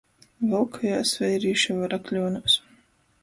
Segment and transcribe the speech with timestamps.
[0.53, 2.57] Volkojās veirīši Varakļuonūs.